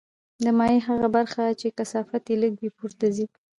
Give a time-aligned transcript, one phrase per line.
[0.43, 3.25] د مایع هغه برخه چې کثافت یې لږ وي پورته ځي.